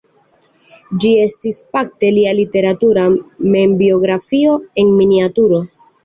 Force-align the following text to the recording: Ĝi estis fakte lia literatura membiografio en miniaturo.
Ĝi 1.01 1.09
estis 1.25 1.57
fakte 1.75 2.07
lia 2.15 2.31
literatura 2.39 3.03
membiografio 3.57 4.55
en 4.85 4.91
miniaturo. 5.03 5.61